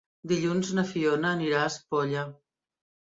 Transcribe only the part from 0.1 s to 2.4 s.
Dilluns na Fiona anirà a Espolla.